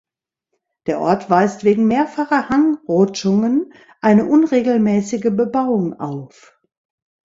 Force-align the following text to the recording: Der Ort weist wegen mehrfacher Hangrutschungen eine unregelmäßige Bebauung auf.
Der 0.87 0.99
Ort 0.99 1.29
weist 1.29 1.63
wegen 1.63 1.85
mehrfacher 1.85 2.49
Hangrutschungen 2.49 3.71
eine 4.01 4.25
unregelmäßige 4.25 5.25
Bebauung 5.29 5.99
auf. 5.99 6.59